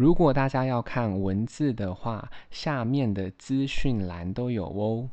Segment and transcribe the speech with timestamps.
[0.00, 5.10] 如果大家要看文字的话，下面的资讯栏都有哦。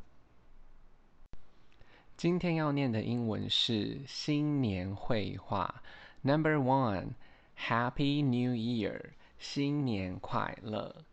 [2.16, 5.82] 今天要念的英文是新年绘画。
[6.22, 7.16] Number one,
[7.60, 9.02] Happy New Year，
[9.38, 11.04] 新年快乐。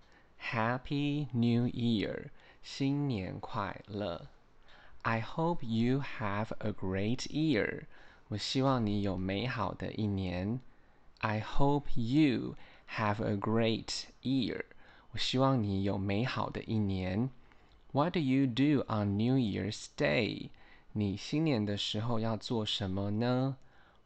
[0.40, 2.26] Happy New Year，
[2.62, 4.28] 新年快乐。
[5.02, 7.86] I hope you have a great year，
[8.28, 10.60] 我希望你有美好的一年。
[11.18, 12.54] I hope you
[12.97, 14.63] have a great year，
[15.11, 17.29] 我希望你有美好的一年。
[17.91, 20.49] What do you do on New Year's Day？
[20.93, 23.57] 你新年的时候要做什么呢？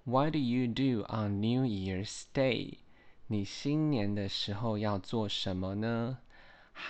[0.05, 2.75] What do you do on New Year's Day？
[3.27, 6.19] 你新年的时候要做什么呢？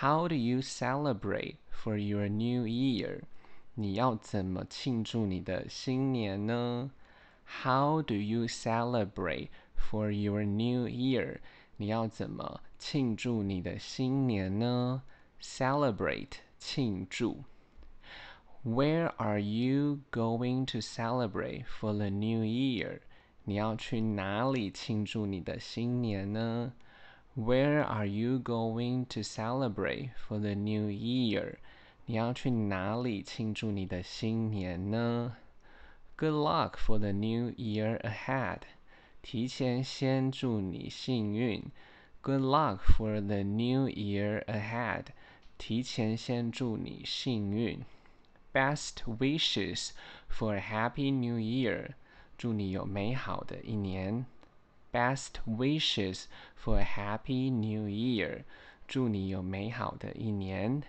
[0.00, 3.22] How do you celebrate for your New Year？
[3.74, 6.90] 你要怎么庆祝你的新年呢？
[7.62, 11.38] How do you celebrate for your New Year？
[11.78, 15.02] 你要怎么庆祝你的新年呢？
[15.40, 17.44] Celebrate 庆祝。
[18.64, 23.00] Where are you going to celebrate for the New Year？
[23.44, 26.72] 你要去哪里庆祝你的新年呢？
[27.36, 31.56] Where are you going to celebrate for the New Year？
[32.06, 35.36] 你要去哪里庆祝你的新年呢？
[36.16, 38.60] Good luck for the new year ahead。
[39.22, 41.62] 提前先祝你幸运。
[42.20, 45.06] Good luck for the new year ahead。
[45.58, 47.80] 提前先祝你幸运。
[48.52, 49.90] Best wishes
[50.28, 51.94] for a happy new year。
[52.36, 54.26] 祝你有美好的一年。
[54.92, 56.24] Best wishes
[56.56, 58.44] for a happy new year。
[58.86, 60.82] 祝你有美好的一年。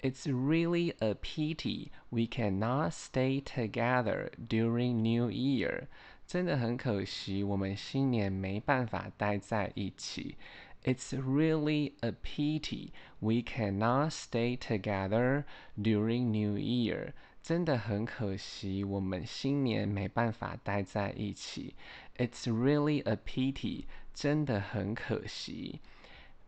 [0.00, 5.88] It's really a pity we cannot stay together during New Year。
[6.26, 10.36] 真的很可惜，我们新年没办法待在一起。
[10.84, 15.44] It's really a pity we cannot stay together
[15.76, 17.12] during New Year。
[17.42, 21.74] 真的很可惜，我们新年没办法待在一起。
[22.16, 23.84] It's really a pity。
[24.12, 25.80] 真的很可惜。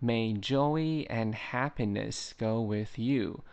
[0.02, 3.44] May joy and happiness go with you。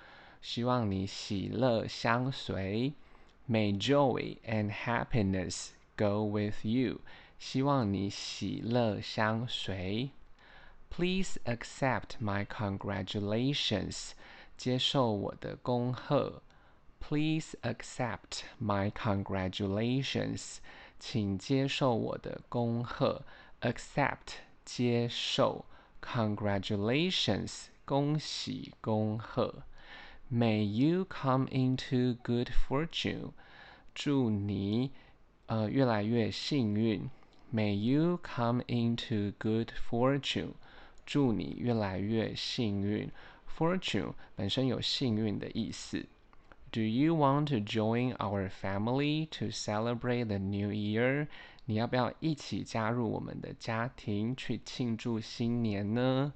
[0.42, 2.94] 希望你喜乐相随。
[3.48, 7.02] May joy and happiness go with you。
[7.40, 10.10] 希望你喜乐相随。
[10.90, 14.12] Please accept my congratulations。
[14.58, 16.42] 接受我的恭贺。
[17.00, 20.58] Please accept my congratulations。
[21.00, 23.24] 请接受我的恭贺。
[23.62, 25.66] Accept 接受。
[26.02, 29.64] Congratulations 恭喜恭贺。
[30.32, 33.32] May you come into good fortune。
[33.94, 34.92] 祝你
[35.48, 37.10] 呃越来越幸运。
[37.54, 40.54] May you come into good fortune。
[41.06, 43.10] 祝你越来越幸运。
[43.58, 46.06] Fortune 本身有幸运的意思。
[46.70, 51.28] Do you want to join our family to celebrate the new year？
[51.66, 56.34] 你要不要一起加入我们的家庭去庆祝新年呢？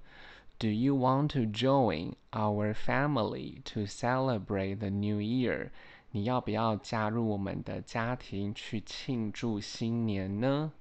[0.57, 5.71] Do you want to join our family to celebrate the new year？
[6.10, 10.72] 你要不要加入我们的家庭去庆祝新年呢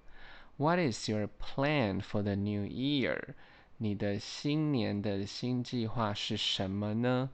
[0.58, 3.34] ？What is your plan for the new year？
[3.78, 7.30] 你的新年的新计划是什么呢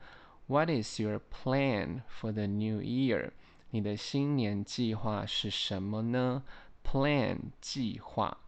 [0.47, 3.31] ？What is your plan for the new year？
[3.69, 6.44] 你的新年计划是什么呢
[6.84, 8.40] ？Plan 计划。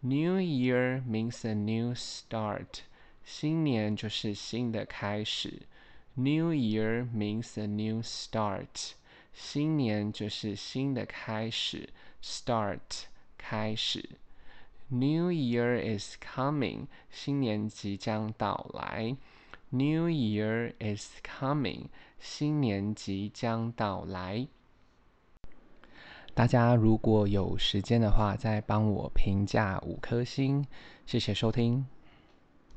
[0.00, 2.80] New year means a new start。
[3.24, 5.62] 新年就是新的开始。
[6.14, 8.92] New year means a new start。
[9.32, 11.88] 新年就是新的开始。
[12.22, 13.04] Start
[13.38, 14.10] 开始。
[14.88, 19.16] New Year is coming，新年即将到来。
[19.70, 21.86] New Year is coming，
[22.18, 24.48] 新年即将到来。
[26.34, 30.66] 大家如果有时间的话，再帮我评价五颗星，
[31.06, 31.86] 谢谢收听。